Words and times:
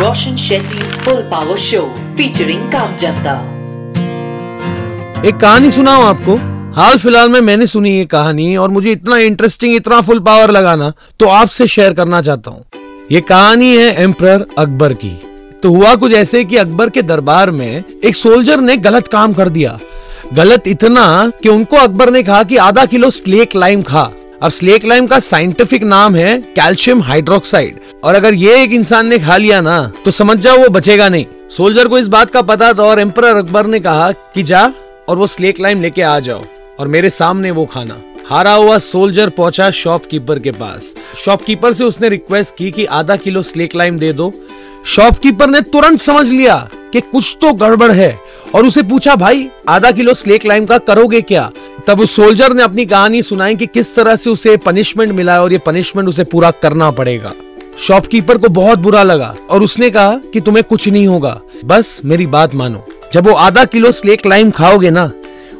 Roshan 0.00 0.36
Shetty's 0.42 0.92
Full 0.98 1.18
Power 1.30 1.54
Show, 1.62 1.82
featuring 2.18 2.60
Kam 2.74 2.92
Janta. 3.00 3.32
एक 5.26 5.36
कहानी 5.40 5.70
सुनाऊं 5.70 6.04
आपको? 6.04 6.36
हाल 6.76 6.96
फ़िलहाल 6.98 7.28
में 7.28 7.40
मैंने 7.40 7.66
सुनी 7.66 7.90
ये 7.96 8.04
कहानी 8.04 8.56
और 8.56 8.68
मुझे 8.68 8.92
इतना 8.92 9.18
इंटरेस्टिंग 9.18 9.74
इतना 9.76 10.00
फुल 10.00 10.20
पावर 10.20 10.50
लगाना 10.50 10.92
तो 11.20 11.26
आपसे 11.28 11.66
शेयर 11.66 11.94
करना 11.94 12.20
चाहता 12.22 12.50
हूँ। 12.50 12.64
ये 13.12 13.20
कहानी 13.20 13.76
है 13.76 13.92
एम्प्रर 14.02 14.46
अकबर 14.58 14.92
की। 14.94 15.12
तो 15.62 15.72
हुआ 15.72 15.94
कुछ 15.94 16.12
ऐसे 16.12 16.44
कि 16.44 16.56
अकबर 16.56 16.90
के 16.90 17.02
दरबार 17.02 17.50
में 17.50 17.84
एक 18.04 18.16
सोल्जर 18.16 18.60
ने 18.60 18.76
गलत 18.88 19.08
काम 19.08 19.32
कर 19.32 19.48
दिया। 19.48 19.78
गलत 20.34 20.68
इतना 20.68 21.06
कि 21.42 21.48
उनको 21.48 21.76
अकबर 21.76 22.10
ने 22.10 22.22
कहा 22.22 22.42
कि 22.42 22.56
आधा 22.68 22.84
किलो 22.86 23.10
स्लेक 23.10 23.56
लाइम 23.56 23.82
खा। 23.82 24.10
अब 24.42 24.50
स्लेक 24.50 24.84
लाइम 24.84 25.06
का 25.06 25.18
साइंटिफिक 25.18 25.82
नाम 25.82 26.14
है 26.14 26.36
कैल्शियम 26.56 27.00
हाइड्रोक्साइड 27.02 27.80
और 28.04 28.14
अगर 28.14 28.34
ये 28.34 28.62
एक 28.62 28.72
इंसान 28.72 29.06
ने 29.06 29.18
खा 29.18 29.36
लिया 29.36 29.60
ना 29.60 29.92
तो 30.04 30.10
समझ 30.10 30.36
जाओ 30.38 30.58
वो 30.58 30.68
बचेगा 30.68 31.08
नहीं। 31.08 31.26
सोल्जर 31.50 31.88
को 31.88 31.98
इस 31.98 32.08
बात 32.08 32.30
का 32.30 32.42
पता 32.42 32.72
था 32.72 32.82
और 32.82 33.00
एम्पर 33.00 33.24
अकबर 33.24 33.66
ने 33.66 33.80
कहा 33.80 34.10
कि 34.12 34.42
जा 34.42 34.62
और 35.08 35.16
वो 35.16 35.26
स्लेक 35.26 35.60
लाइम 35.60 35.82
लेके 35.82 36.02
आ 36.02 36.18
जाओ 36.20 36.44
और 36.78 36.88
मेरे 36.88 37.10
सामने 37.10 37.50
वो 37.50 37.64
खाना। 37.64 38.00
हारा 38.28 38.52
हुआ 38.52 38.78
सोल्जर 38.78 39.28
पहुँचा 39.28 39.70
शॉपकीपर 39.72 40.38
के 40.38 40.50
पास। 40.52 40.94
शॉपकीपर 41.24 41.72
से 41.72 41.84
उसने 41.84 42.08
रिक्वेस्ट 42.08 42.56
की 42.56 42.70
कि 42.70 42.84
आधा 42.84 43.16
किलो 43.16 43.42
स्लेक 43.42 43.76
लाइम 43.76 43.98
दे 43.98 44.12
दो। 44.12 44.32
शॉपकीपर 44.86 45.50
ने 45.50 45.60
तुरंत 45.62 46.00
समझ 46.00 46.28
लिया 46.28 46.56
कि 46.92 47.00
कुछ 47.02 47.36
तो 47.40 47.52
गड़बड़ 47.54 47.90
है 47.90 48.18
और 48.54 48.66
उसे 48.66 48.82
पूछा, 48.82 49.14
भाई, 49.14 49.48
आधा 49.68 49.90
किलो 49.90 50.14
स्लेक 50.14 50.46
लाइम 50.46 50.66
का 50.66 50.78
करोगे 50.78 51.20
क्या? 51.20 51.50
तब 51.86 52.00
उस 52.00 52.16
सोल्जर 52.16 52.52
ने 52.52 52.62
अपनी 52.62 52.86
कहानी 52.86 53.22
सुनाई 53.22 53.56
कि 53.56 53.66
किस 53.66 53.94
तरह 53.96 54.16
से 54.16 54.30
उसे 54.30 54.56
पनिशमेंट 54.56 55.12
मिला 55.12 55.42
और 55.42 55.52
ये 55.52 55.58
पनिशमेंट 55.58 56.08
उसे 56.08 56.24
पूरा 56.24 56.50
करना 56.50 56.90
पड़ेगा। 56.90 57.32
शॉपकीपर 57.78 58.38
को 58.38 58.48
बहुत 58.48 58.78
बुरा 58.78 59.02
लगा 59.02 59.36
और 59.50 59.62
उसने 59.62 59.90
कहा 59.90 60.20
कि 60.32 60.40
तुम्हें 60.40 60.64
कुछ 60.64 60.88
नहीं 60.88 61.06
होगा। 61.06 61.40
बस 61.64 62.00
मेरी 62.04 62.26
बात 62.26 62.54
मानो। 62.54 62.84
जब 63.12 63.26
वो 63.26 63.34
आधा 63.34 63.64
किलो 63.64 63.92
स्लेक 63.92 64.26
लाइम 64.26 64.50
खाओगे 64.50 64.90
ना, 64.90 65.12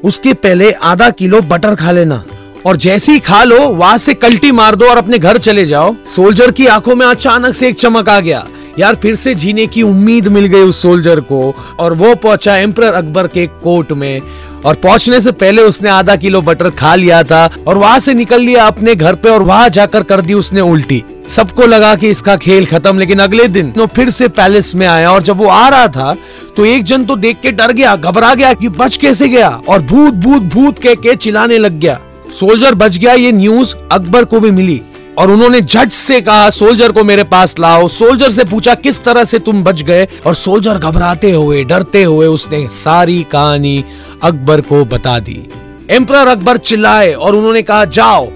उसके 0.04 0.32
पहले 0.32 0.72
आधा 0.72 1.10
किलो 1.10 1.40
बटर 1.40 1.74
खा 1.74 1.90
लेना। 1.90 2.24
और 2.66 2.76
जैसे 2.76 3.12
ही 3.12 3.18
खा 3.18 3.44
लो, 3.44 3.58
वहाँ 3.58 3.98
से 3.98 4.14
कल्टी 4.14 4.52
मार 4.52 4.74
दो 4.74 4.86
और 4.86 4.96
अपने 4.96 5.18
घर 5.18 5.38
चले 5.38 5.66
जाओ। 5.66 5.96
सोल्जर 6.06 6.50
की 6.50 6.66
आँखों 6.66 6.94
में 6.94 7.06
अचानक 7.06 7.54
से 7.54 7.68
एक 7.68 7.74
चमक 7.74 8.08
आ 8.08 8.20
गया। 8.20 8.46
यार 8.78 8.94
फिर 8.94 9.14
से 9.14 9.34
जीने 9.34 9.66
की 9.66 9.82
उम्मीद 9.82 10.28
मिल 10.28 10.46
गई 10.46 10.62
उस 10.62 10.82
सोल्जर 10.82 11.20
को, 11.22 11.54
और 11.80 11.94
वो 11.94 12.14
पहुँचा 12.14 12.56
एम्पर 12.56 12.82
अकबर 12.84 13.26
के 13.26 13.46
कोर्ट 13.62 13.92
में। 13.92 14.20
और 14.64 14.74
पहुँचने 14.74 15.20
से 15.20 15.30
पहले 15.32 15.62
उसने 15.62 15.88
आधा 15.88 16.14
किलो 16.16 16.40
बटर 16.42 16.70
खा 16.70 16.94
लिया 16.94 17.22
था, 17.22 17.44
और 17.66 17.78
वहाँ 17.78 17.98
से 17.98 18.14
निकल 18.14 18.40
लिया 18.40 18.64
अपने 18.64 18.94
घर 18.94 19.14
पे, 19.14 19.28
और 19.28 19.42
वहाँ 19.42 19.68
जाकर 19.68 20.02
कर 20.02 20.20
दी 20.20 20.34
उसने 20.34 20.60
उल्टी। 20.60 21.02
सबको 21.28 21.66
लगा 21.66 21.94
कि 21.94 22.08
इसका 22.08 22.36
खेल 22.36 22.66
खत्म, 22.66 22.98
लेकिन 22.98 23.18
अगले 23.18 23.46
दिन 23.48 23.72
वो 23.76 23.86
फिर 23.86 24.10
से 24.10 24.28
पैलेस 24.30 24.74
में 24.74 24.86
आया, 24.86 25.10
और 25.10 25.22
जब 25.22 25.36
वो 25.36 25.46
आ 25.46 25.68
रहा 25.68 25.86
था 25.88 26.16
तो 26.56 26.64
एक 26.64 26.84
जन 26.84 27.04
तो 27.04 27.16
देख 27.16 27.40
के 27.42 27.52
डर 27.52 27.72
गया, 27.72 27.94
घबरा 27.96 28.34
गया 28.34 28.52
कि 28.54 28.68
बच 28.68 28.96
कैसे 28.96 29.28
गया, 29.28 29.48
और 29.68 29.82
भूत 29.82 30.14
भूत 30.14 30.42
भूत 30.44 30.78
कह 30.78 30.94
के 30.96 31.14
चिल्लाने 31.16 31.58
लग 31.58 31.78
गया। 31.80 31.98
सोल्जर 32.34 32.74
बच 32.74 32.96
गया, 32.98 33.12
ये 33.12 33.32
न्यूज़ 33.32 33.74
अकबर 33.92 34.24
को 34.24 34.40
भी 34.40 34.50
मिली। 34.50 34.80
और 35.18 35.30
उन्होंने 35.30 35.60
झट 35.60 35.92
से 35.92 36.20
कहा, 36.20 36.50
सोल्जर 36.50 36.92
को 36.92 37.04
मेरे 37.04 37.24
पास 37.24 37.54
लाओ। 37.60 37.88
सोल्जर 37.88 38.30
से 38.30 38.44
पूछा, 38.44 38.74
किस 38.74 39.02
तरह 39.04 39.24
से 39.24 39.38
तुम 39.38 39.62
बच 39.64 39.82
गए? 39.82 40.08
और 40.26 40.34
सोल्जर 40.34 40.78
घबराते 40.78 41.30
हुए, 41.30 41.64
डरते 41.64 42.02
हुए 42.02 42.26
उसने 42.26 42.66
सारी 42.68 43.22
कहानी 43.32 43.84
अकबर 44.22 44.60
को 44.60 44.84
बता 44.84 45.18
दी। 45.18 45.42
एम्पर 45.90 46.14
अकबर 46.14 46.56
चिल्लाए 46.56 47.12
और 47.12 47.34
उन्होंने 47.34 47.62
कहा, 47.62 47.84
जाओ, 47.84 48.28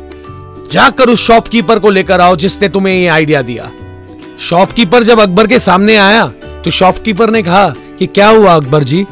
जाकर 0.72 1.08
उस 1.08 1.26
शॉपकीपर 1.26 1.78
को 1.78 1.90
लेकर 1.90 2.20
आओ 2.20 2.36
जिसने 2.36 2.68
तुम्हें 2.68 2.94
ये 2.94 3.06
आइडिया 3.06 3.42
दिया। 3.42 3.70
शॉपकीपर 4.40 5.02
जब 5.02 5.20
अकबर 5.20 5.46
के 5.46 5.58
सामने 5.58 5.96
आया 5.96 6.26
तो 6.64 6.70
शॉपकीपर 6.70 7.30
ने 7.30 7.42
कहा 7.42 7.68
कि, 7.98 8.06
क्या 8.06 8.28
हुआ 8.28 8.54
अकबर 8.54 8.84
जी? 8.84 9.04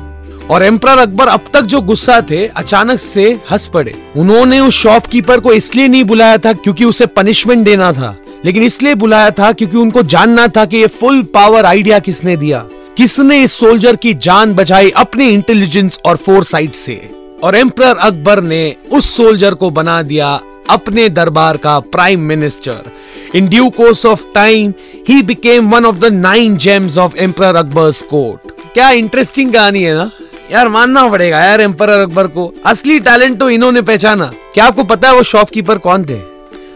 और 0.52 0.62
एम्पर 0.62 0.98
अकबर 0.98 1.26
अब 1.26 1.44
तक 1.52 1.62
जो 1.62 1.80
गुस्सा 1.80 2.20
थे, 2.20 2.46
अचानक 2.46 2.98
से 2.98 3.24
हंस 3.50 3.66
पड़े। 3.66 3.94
उन्होंने 4.16 4.58
उस 4.60 4.74
शॉपकीपर 4.74 5.40
को 5.40 5.52
इसलिए 5.52 5.88
नहीं 5.88 6.04
बुलाया 6.04 6.38
था 6.38 6.52
क्योंकि 6.52 6.84
उसे 6.84 7.06
पनिशमेंट 7.06 7.64
देना 7.64 7.92
था, 7.92 8.16
लेकिन 8.44 8.62
इसलिए 8.62 8.94
बुलाया 8.94 9.30
था 9.30 9.50
क्योंकि 9.52 9.76
उनको 9.76 10.02
जानना 10.04 10.46
था 10.48 10.64
कि 10.64 10.76
ये 10.76 10.86
फुल 10.86 11.22
पावर 11.34 11.64
आइडिया 11.64 11.98
किसने 11.98 12.36
दिया। 12.36 12.58
किसने 12.96 13.42
इस 13.42 13.52
सोल्जर 13.52 13.96
की 13.96 14.14
जान 14.14 14.54
बचाई 14.54 14.90
अपने 14.90 15.28
इंटेलिजेंस 15.28 15.98
और 16.04 16.16
फोर 16.16 16.44
से? 16.44 17.00
और 17.42 17.56
एम्पर 17.56 17.96
अकबर 17.96 18.40
ने 18.40 18.76
उस 18.92 19.16
सोल्जर 19.16 19.54
को 19.54 19.70
बना 19.70 20.02
दिया 20.02 20.40
अपने 20.70 21.08
दरबार 21.08 21.56
का 21.56 21.78
prime 21.80 22.20
minister 22.20 22.90
in 23.34 23.48
due 23.48 23.68
course 23.70 24.06
of 24.06 24.24
time 24.34 24.72
he 25.08 25.22
became 25.22 25.70
one 25.70 25.84
of 25.84 25.96
the 25.96 26.12
nine 26.12 26.56
gems 26.56 26.98
of 26.98 27.16
emperor 27.16 27.56
Akbar 27.56 27.90
court 28.10 28.52
क्या 28.74 28.90
इंटरेस्टिंग 28.90 29.52
कहानी 29.52 29.82
है 29.82 29.94
ना? 29.94 30.10
यार, 30.52 30.68
मानना 30.68 31.08
पड़ेगा 31.08 31.44
यार 31.44 31.60
एम्पर 31.60 31.88
अकबर 31.88 32.26
को। 32.26 32.52
असली 32.66 32.98
टैलेंट 33.00 33.38
तो 33.40 33.50
इन्होंने 33.50 33.82
पहचाना। 33.82 34.32
क्या 34.54 34.64
आपको 34.64 34.84
पता 34.84 35.08
है 35.08 35.14
वो 35.14 35.22
शॉपकीपर 35.22 35.78
कौन 35.78 36.04
थे? 36.04 36.20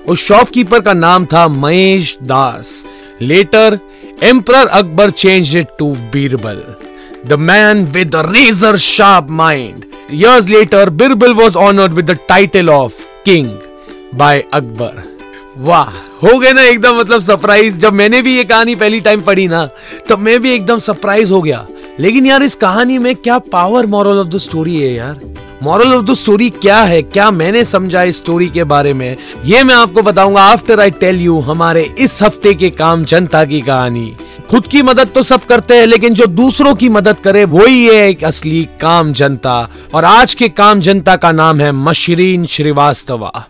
उस 0.08 0.24
शॉपकीपर 0.24 0.80
का 0.80 0.92
नाम 0.92 1.26
था 1.26 1.46
Mahesh 1.48 2.16
Das. 2.22 2.86
Later 3.20 3.78
emperor 4.22 4.54
Akbar 4.54 5.10
change 5.10 5.56
it 5.56 5.66
to 5.78 5.92
Birbal 6.12 6.62
the 7.26 7.32
man 7.32 7.84
with 7.84 8.16
razor 8.16 8.76
sharp 8.76 9.26
mind 9.30 9.84
years 10.14 10.48
later, 10.48 10.82
birbal 10.90 11.32
was 11.34 11.56
honored 11.56 11.94
with 11.94 12.06
the 12.06 12.14
title 12.28 12.68
of 12.70 12.98
king 13.24 13.46
by 14.16 14.34
akbar. 14.54 14.92
वाह, 15.58 15.88
हो 16.22 16.38
गए 16.38 16.52
ना 16.52 16.62
एकदम 16.62 16.98
मतलब 16.98 17.20
सरप्राइज़ 17.20 17.78
जब 17.78 17.92
मैंने 17.92 18.22
भी 18.22 18.36
ये 18.36 18.44
कहानी 18.44 18.74
पहली 18.74 19.00
टाइम 19.00 19.20
पढ़ी 19.20 19.48
ना, 19.48 19.68
तब 20.08 20.18
मैं 20.18 20.40
भी 20.40 20.54
एकदम 20.54 20.78
सरप्राइज़ 20.78 21.32
हो 21.32 21.42
गया। 21.42 21.66
लेकिन 22.00 22.26
यार 22.26 22.42
इस 22.42 22.54
कहानी 22.54 22.98
में 22.98 23.16
क्या 23.16 23.38
power 23.38 23.86
moral 23.86 24.18
of 24.18 24.28
the 24.28 24.36
story 24.36 24.80
है 24.80 24.94
यार? 24.94 25.20
मॉरल 25.62 25.94
ऑफ़ 25.94 26.04
द 26.04 26.14
स्टोरी 26.14 26.50
क्या 26.50 26.80
है? 26.80 27.02
क्या 27.02 27.30
मैंने 27.30 27.64
समझा 27.64 28.02
इस 28.02 28.16
स्टोरी 28.16 28.48
के 28.48 28.64
बारे 28.64 28.94
में? 28.94 29.16
ये 29.44 29.64
मैं 29.64 29.74
आपको 29.74 30.02
बताऊँगा 30.02 30.42
आफ्टर 30.42 30.80
आई 30.80 30.90
टेल 30.90 31.20
यू 31.20 31.38
हमारे 31.38 31.94
इस 31.98 32.22
हफ़्ते 32.22 32.54
के 32.54 32.70
काम 32.70 33.04
जनता 33.04 33.44
की 33.44 33.60
कहानी। 33.60 34.16
खुद 34.50 34.66
की 34.66 34.82
मदद 34.82 35.08
तो 35.08 35.22
सब 35.22 35.44
करते 35.44 35.76
हैं, 35.76 35.86
लेकिन 35.86 36.14
जो 36.14 36.26
दूसरों 36.26 36.74
की 36.74 36.88
मदद 36.88 37.16
करे, 37.16 37.44
वही 37.44 37.86
है 37.86 38.08
एक 38.08 38.24
असली 38.24 38.68
काम 38.80 39.12
जनता। 39.12 39.68
और 39.94 40.04
आज 40.04 40.34
के 40.34 40.48
काम 40.48 40.80
जनता 40.80 41.16
का 41.16 41.32
नाम 41.32 41.60
है 41.60 41.72
Mashrin 41.72 42.46
Srivastava. 42.46 43.48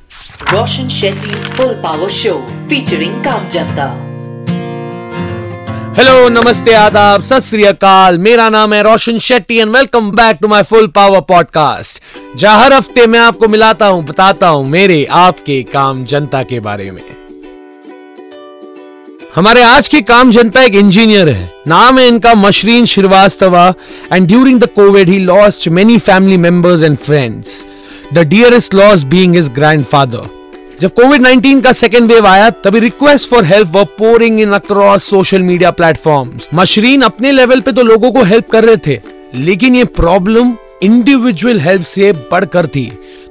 Roshan 0.52 0.90
Shetty's 0.90 1.52
Full 1.52 1.74
Power 1.84 2.10
Show, 2.24 2.40
featuring 2.68 3.22
Kam 3.24 3.48
Janta. 3.50 4.05
Hello 5.96 6.28
नमस्ते, 6.28 6.72
आदाब 6.72 7.22
सत 7.22 8.18
मेरा 8.20 8.48
नाम 8.48 8.72
है 8.74 8.82
Roshan 8.82 9.18
Shetty 9.18 9.56
and 9.56 9.70
welcome 9.76 10.10
back 10.10 10.38
to 10.40 10.48
my 10.48 10.62
full 10.62 10.86
power 10.86 11.20
podcast 11.20 12.02
जहाँ 12.38 12.64
हर 12.64 12.72
हफ़्ते 12.72 13.06
मैं 13.06 13.20
आपको 13.20 13.48
मिलाता 13.48 13.86
हूँ, 13.86 14.04
बताता 14.04 14.48
हूँ 14.48 14.66
मेरे, 14.68 15.04
आपके 15.04 15.62
काम 15.62 16.04
जनता 16.04 16.42
के 16.42 16.60
बारे 16.60 16.90
में। 16.90 17.02
हमारे 19.34 19.62
आज 19.62 19.88
के 19.88 20.00
काम 20.02 20.30
जनता 20.30 20.62
एक 20.62 20.74
इंजीनियर 20.74 21.28
है। 21.28 21.50
नाम 21.68 21.98
है 21.98 22.06
इनका 22.08 22.34
Mashreen 22.34 22.84
Srivastava 22.86 23.72
and 24.12 24.28
during 24.28 24.60
the 24.60 24.68
COVID 24.76 25.08
he 25.08 25.18
lost 25.18 25.68
many 25.68 25.98
family 25.98 26.36
members 26.36 26.82
and 26.82 26.96
friends 26.98 27.64
the 28.14 28.28
dearest 28.28 28.74
loss 28.74 29.04
being 29.06 29.36
his 29.36 29.48
grandfather 29.54 30.35
जब 30.80 30.92
कोविड 30.92 31.22
19 31.22 31.60
का 31.64 31.70
सेकेंड 31.72 32.10
वेव 32.10 32.26
आया, 32.26 32.48
तभी 32.50 32.80
रिक्वेस्ट 32.80 33.28
फॉर 33.30 33.44
हेल्प 33.44 33.76
व 33.76 33.84
pouring 33.98 34.40
in 34.40 34.52
across 34.52 35.04
social 35.10 35.42
media 35.42 35.70
platform 35.70 36.32
Mashrin 36.54 37.02
अपने 37.02 37.30
level 37.32 37.60
पे 37.60 37.72
तो 37.72 37.82
लोगों 37.82 38.10
को 38.12 38.22
हेल्प 38.22 38.50
कर 38.50 38.64
रहे 38.64 38.76
थे, 38.86 39.00
लेकिन 39.34 39.76
ये 39.76 39.84
प्रॉब्लम 39.84 40.52
इंडिविजुअल 40.82 41.60
हेल्प 41.60 41.82
से 41.84 42.12
बढ़कर 42.32 42.66
थी। 42.66 42.84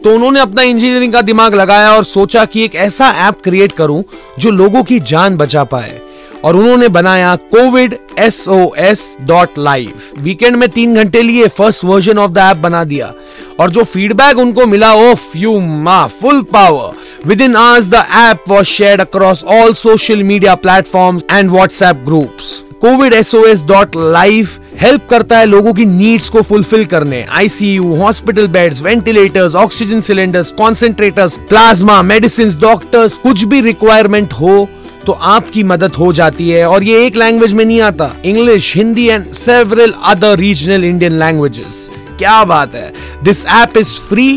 तो 0.04 0.14
उन्होंने 0.14 0.40
अपना 0.40 0.62
इंजीनियरिंग 0.62 1.14
का 1.14 1.22
दिमाग 1.22 1.56
लगाया 1.56 1.92
और 1.92 2.04
सोचा 2.04 2.46
कि 2.46 2.64
एक 2.66 2.76
ऐसा 2.78 3.12
ऐप 3.28 3.42
क्रिएट 3.44 3.72
करूँ 3.72 4.04
जो 4.40 4.52
लोगों 4.52 4.84
की 4.84 5.00
जान 5.02 5.38
बचा 5.38 5.64
पाए। 5.66 6.00
और 6.44 6.56
उन्होंने 6.56 6.88
बनाया 6.90 7.36
covid 7.52 7.96
S 8.20 8.48
O 8.48 8.74
S 8.78 9.16
dot 9.22 9.58
live 9.58 10.02
weekend 10.20 10.56
में 10.56 10.68
तीन 10.70 10.96
घंटे 10.96 11.22
लिए 11.22 11.48
first 11.50 11.84
version 11.86 12.18
of 12.20 12.32
the 12.32 12.38
app 12.40 12.58
बना 12.58 12.84
दिया। 12.84 13.14
और 13.60 13.70
जो 13.72 13.84
फीडबैक 13.84 14.38
उनको 14.38 14.66
मिला 14.66 14.94
ऑफ़ 14.96 15.38
यू 15.38 15.60
मा 15.60 16.06
full 16.22 16.42
power 16.54 17.04
Within 17.26 17.56
hours, 17.56 17.90
the 17.90 18.06
app 18.08 18.48
was 18.48 18.68
shared 18.68 19.00
across 19.00 19.42
all 19.44 19.74
social 19.74 20.22
media 20.24 20.56
platforms 20.56 21.24
and 21.28 21.50
WhatsApp 21.50 22.04
groups. 22.04 22.62
covidsos.live 22.82 24.50
help 24.80 25.08
करता 25.10 25.38
है 25.38 25.46
लोगों 25.46 25.74
की 25.74 25.86
नीड्स 25.86 26.30
को 26.30 26.42
फुलफिल 26.42 26.86
करने 26.86 27.24
ICU 27.32 27.96
hospital 27.96 28.48
beds 28.58 28.82
ventilators 28.82 29.56
oxygen 29.56 30.02
cylinders 30.08 30.52
concentrators 30.58 31.38
plasma 31.50 32.02
medicine 32.04 32.54
doctors 32.62 33.18
कुछ 33.18 33.44
भी 33.44 33.62
requirement 33.62 34.34
हो 34.34 34.68
तो 35.06 35.14
आपकी 35.34 35.64
मदद 35.66 35.96
हो 36.00 36.12
जाती 36.14 36.50
है 36.50 36.68
और 36.70 36.84
ये 36.84 37.06
एक 37.06 37.16
लैंग्वेज 37.18 37.54
में 37.54 37.66
नहीं 37.66 37.82
आता 37.82 38.12
English 38.26 38.76
Hindi 38.76 39.08
and 39.08 39.32
several 39.36 39.94
other 40.06 40.38
regional 40.40 40.86
Indian 40.86 41.20
languages 41.20 41.88
क्या 42.18 42.44
बात 42.46 42.76
है 42.76 42.92
this 43.24 43.46
app 43.62 43.78
is 43.78 44.00
free 44.10 44.28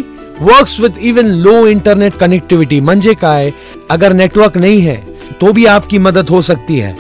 works 0.43 0.79
with 0.81 0.99
even 1.03 1.27
low 1.39 1.67
internet 1.67 2.15
connectivity 2.15 2.81
मंजे 2.83 3.15
का 3.15 3.33
है 3.35 3.53
अगर 3.91 4.13
नेटवर्क 4.15 4.57
नहीं 4.57 4.81
है 4.81 4.97
तो 5.41 5.53
भी 5.53 5.65
आपकी 5.69 5.99
मदद 6.01 6.29
हो 6.29 6.43
सकती 6.43 6.79
है 6.79 6.97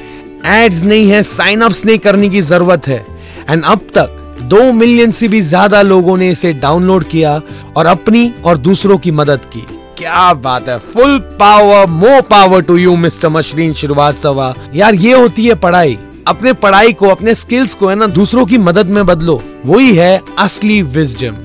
एड्स 0.54 0.82
नहीं 0.82 1.10
है 1.10 1.22
साइन 1.24 1.60
अप्स 1.60 1.84
नहीं 1.84 1.98
करने 1.98 2.28
की 2.28 2.40
ज़रूरत 2.42 2.88
है 2.88 3.04
एंड 3.50 3.64
अब 3.64 3.86
तक 3.94 4.14
दो 4.44 4.60
मिलियन 4.72 5.10
से 5.10 5.28
भी 5.28 5.40
ज़्यादा 5.42 5.82
लोगों 5.84 6.16
ने 6.16 6.30
इसे 6.30 6.52
डाउनलोड 6.56 7.04
किया 7.06 7.40
और 7.76 7.86
अपनी 7.86 8.32
और 8.44 8.58
दूसरों 8.58 8.98
की 8.98 9.10
मदद 9.12 9.44
की 9.52 9.64
क्या 9.98 10.32
बात 10.36 10.68
है 10.68 10.78
full 10.80 11.18
power 11.40 11.86
more 11.92 12.20
power 12.24 12.62
to 12.62 12.76
you 12.76 12.96
mister 12.96 13.28
Mashrin 13.28 13.72
Srivastava 13.74 14.42
यार 14.74 14.94
ये 14.96 15.12
होती 15.12 15.46
है 15.46 15.54
पढ़ाई 15.56 15.98
अपने 16.26 16.52
पढ़ाई 16.54 16.92
को 16.92 17.08
अपने 17.08 17.34
स्किल्स 17.34 17.74
को 17.74 17.88
है 17.88 17.94
ना 17.94 18.06
दूसरों 18.12 18.44
की 18.46 18.58
मदद 18.60 18.86
में 18.88 19.04
बदलो 19.06 19.40
वही 19.66 19.94
है 19.96 20.20
असली 20.38 20.80
विजडम 20.90 21.36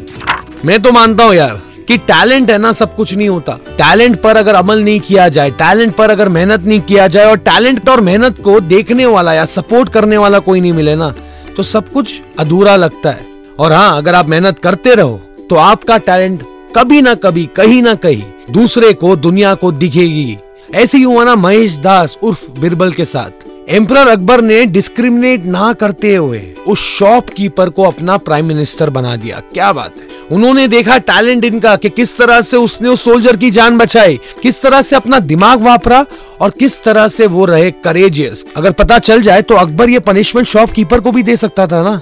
मैं 0.65 0.81
तो 0.81 0.91
मानता 0.91 1.23
हूँ 1.23 1.35
यार 1.35 1.61
कि 1.93 1.97
टैलेंट 1.99 2.49
है 2.51 2.57
ना, 2.57 2.71
सब 2.71 2.95
कुछ 2.95 3.13
नहीं 3.13 3.27
होता। 3.29 3.53
टैलेंट 3.77 4.15
पर 4.21 4.37
अगर 4.37 4.55
अमल 4.55 4.79
नहीं 4.83 4.99
किया 4.99 5.27
जाए, 5.29 5.49
टैलेंट 5.51 5.93
पर 5.95 6.11
अगर 6.11 6.29
मेहनत 6.29 6.63
नहीं 6.63 6.79
किया 6.81 7.07
जाए 7.07 7.25
और 7.25 7.37
टैलेंट 7.39 7.89
और 7.89 8.01
मेहनत 8.01 8.39
को 8.43 8.59
देखने 8.61 9.05
वाला 9.05 9.33
या 9.33 9.43
सपोर्ट 9.45 9.89
करने 9.89 10.17
वाला 10.17 10.39
कोई 10.39 10.61
नहीं 10.61 10.73
मिले 10.73 10.95
ना 10.95 11.13
तो 11.57 11.63
सब 11.63 11.91
कुछ 11.91 12.13
अधूरा 12.39 12.75
लगता 12.75 13.09
है। 13.09 13.25
और 13.59 13.73
हाँ 13.73 13.97
अगर 13.97 14.15
आप 14.15 14.29
मेहनत 14.29 14.59
करते 14.59 14.95
रहो 14.95 15.19
तो 15.49 15.55
आपका 15.57 15.97
टैलेंट 15.99 16.41
कभी 16.75 17.01
ना 17.01 17.13
कभी, 17.15 17.45
कहीं 17.55 17.81
ना 17.83 17.95
कहीं 17.95 18.23
दूसरे 18.51 18.91
को, 18.93 19.15
दुनिया 19.17 19.53
को 19.55 19.71
दिखेगी। 19.73 20.37
ऐसे 20.73 20.97
ही 20.97 21.03
हुआ 21.03 21.23
ना 21.23 21.35
महेश 21.35 21.77
दास 21.79 22.17
उर्फ़ 22.23 22.49
बिरबल 22.59 22.91
के 22.91 23.05
साथ। 23.05 23.42
एम्पर 23.67 24.07
अकबर 24.07 24.41
ने 24.41 24.65
डिस्क्रिमिनेट 24.65 25.45
ना 25.45 25.71
करते 25.73 26.15
हुए 26.15 26.39
उस 26.67 26.79
शॉपकीपर 26.89 27.69
को 27.69 27.83
अपना 27.83 28.17
प्राइम 28.17 28.45
मिनिस्टर 28.45 28.89
बना 28.89 29.15
दिया। 29.15 29.39
क्या 29.53 29.71
बात 29.73 29.93
है? 29.97 30.07
उन्होंने 30.31 30.67
देखा 30.67 30.97
टैलेंट 30.99 31.45
इनका 31.45 31.75
कि 31.75 31.89
किस 31.89 32.15
तरह 32.17 32.41
से 32.41 32.57
उसने 32.57 32.89
उस 32.89 33.03
सोल्जर 33.03 33.37
की 33.37 33.51
जान 33.51 33.77
बचाई, 33.77 34.19
किस 34.43 34.61
तरह 34.61 34.81
से 34.81 34.95
अपना 34.95 35.19
दिमाग 35.21 35.61
वापरा 35.61 36.05
और 36.41 36.49
किस 36.49 36.81
तरह 36.83 37.07
से 37.07 37.27
वो 37.27 37.45
रहे 37.45 37.71
करेजियस 37.83 38.45
अगर 38.55 38.71
पता 38.73 38.99
चल 38.99 39.21
जाए 39.21 39.41
तो 39.41 39.55
अकबर 39.55 39.89
ये 39.89 39.99
पनिशमेंट 40.01 40.47
शॉपकीपर 40.47 40.99
को 40.99 41.11
भी 41.11 41.23
दे 41.23 41.35
सकता 41.35 41.67
था 41.67 41.83
ना? 41.83 41.99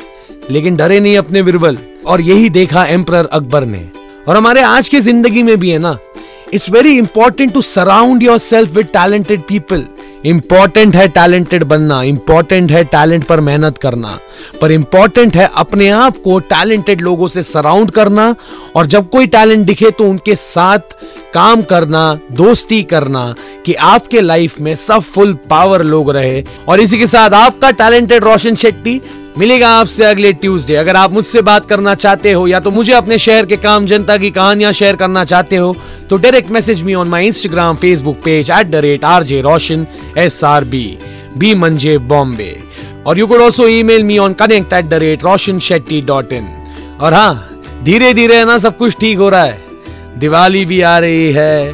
लेकिन 0.51 0.75
डरे 0.75 0.99
नहीं 0.99 1.17
अपने 1.17 1.43
बिरबल 1.43 1.77
और 2.05 2.21
यही 2.21 2.49
देखा 2.49 2.85
एम्पर 2.85 3.25
अकबर 3.25 3.65
ने। 3.65 3.87
और 4.27 4.37
हमारे 4.37 4.61
आज 4.61 4.87
की 4.89 4.99
ज़िंदगी 4.99 5.43
में 5.43 5.57
भी 5.59 5.69
है 5.69 5.79
ना? 5.79 5.97
It's 6.53 6.69
very 6.69 6.97
important 6.97 7.53
to 7.53 7.61
surround 7.61 8.23
yourself 8.39 8.75
with 8.75 8.87
talented 8.93 9.41
people 9.41 9.85
important 10.25 10.95
है 10.95 11.07
टैलेंटेड 11.07 11.63
बनना 11.63 12.01
इंपॉर्टेंट 12.03 12.71
है 12.71 12.83
टैलेंट 12.85 13.23
पर 13.23 13.39
मेहनत 13.39 13.77
करना, 13.77 14.17
पर 14.61 14.71
इंपॉर्टेंट 14.71 15.35
है 15.35 15.49
अपने 15.55 15.89
आप 15.89 16.17
को 16.17 16.37
टैलेंटेड 16.41 17.01
लोगों 17.01 17.27
से 17.27 17.43
सराउंड 17.43 17.91
करना, 17.91 18.35
और 18.75 18.85
जब 18.85 19.09
कोई 19.09 19.27
टैलेंट 19.27 19.65
दिखे 19.65 19.91
तो 19.91 20.09
उनके 20.09 20.35
साथ 20.35 20.95
काम 21.33 21.61
करना, 21.61 22.19
दोस्ती 22.31 22.81
करना, 22.83 23.33
कि 23.65 23.73
आपके 23.73 24.21
लाइफ 24.21 24.59
में 24.61 24.73
सब 24.75 25.01
फुल 25.03 25.33
पावर 25.49 25.83
लोग 25.83 26.11
रहे। 26.11 26.43
और 26.67 26.79
इसी 26.79 26.97
के 26.99 27.07
साथ 27.07 27.33
आपका 27.35 27.71
टैलेंटेड 27.71 28.23
रोशन 28.23 28.55
शेट्टी 28.55 29.01
मिलेगा 29.37 29.69
आपसे 29.69 30.03
अगले 30.05 30.31
ट्यूसडे। 30.33 30.75
अगर 30.75 30.95
आप 30.95 31.11
मुझसे 31.13 31.41
बात 31.41 31.65
करना 31.65 31.93
चाहते 31.95 32.31
हो, 32.31 32.47
या 32.47 32.59
तो 32.59 32.71
मुझे 32.71 32.93
अपने 32.93 33.17
शहर 33.17 33.45
के 33.45 33.57
काम, 33.57 33.85
जनता 33.85 34.17
की 34.17 34.31
कहानियाँ 34.31 34.71
शेयर 34.71 34.95
करना 34.95 35.23
चाहते 35.25 35.55
हो 35.55 35.75
तो 36.09 36.17
direct 36.17 36.51
message 36.51 36.81
me 36.83 36.93
on 36.93 37.07
my 37.07 37.25
Instagram 37.25 37.75
Facebook 37.75 38.17
page 38.25 38.51
at 38.51 38.67
the 38.67 38.75
rate 38.85 39.05
R 39.05 39.23
J 39.23 39.41
Roshan 39.41 39.85
S 40.17 40.43
R 40.43 40.63
B 40.63 40.97
B 41.37 41.53
मंजे 41.55 41.97
बॉम्बे 41.97 42.55
और 43.07 43.19
you 43.19 43.27
could 43.27 43.41
also 43.41 43.67
email 43.83 44.03
me 44.03 44.17
on 44.17 44.33
connect 44.33 44.73
at 44.73 44.85
the 44.85 44.93
rate 45.03 45.23
Roshan 45.23 45.59
Shetty 45.59 46.01
dot 46.01 46.33
in 46.33 46.47
और 47.01 47.13
हाँ 47.13 47.47
धीरे 47.83 48.13
धीरे 48.13 48.43
ना, 48.45 48.57
सब 48.57 48.77
कुछ 48.77 48.95
ठीक 48.99 49.17
हो 49.17 49.29
रहा 49.29 49.43
है। 49.43 49.59
दिवाली 50.17 50.65
भी 50.65 50.81
आ 50.81 50.97
रही 50.99 51.31
है। 51.31 51.73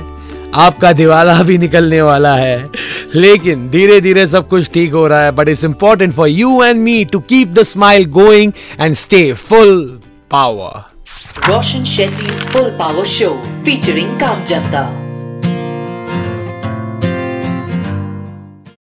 आपका 0.55 0.91
दिवाला 0.93 1.41
भी 1.43 1.57
निकलने 1.57 2.01
वाला 2.01 2.33
है। 2.35 2.69
लेकिन 3.15 3.69
धीरे 3.69 3.99
धीरे 4.01 4.25
सब 4.27 4.47
कुछ 4.47 4.69
ठीक 4.73 4.93
हो 4.93 5.05
रहा 5.07 5.23
है 5.23 5.31
but 5.31 5.49
it's 5.49 5.63
important 5.65 6.13
for 6.13 6.27
you 6.27 6.63
and 6.63 6.79
me 6.81 7.03
to 7.05 7.19
keep 7.29 7.47
the 7.49 7.61
smile 7.63 8.05
going 8.11 8.51
and 8.79 8.95
stay 8.95 9.31
full 9.33 9.79
power 10.31 11.49
Roshan 11.49 11.83
Shetty 11.85 12.31
full 12.45 12.69
power 12.79 13.05
show 13.17 13.29
featuring 13.65 14.19
काम 14.19 14.43
जनता 14.45 15.06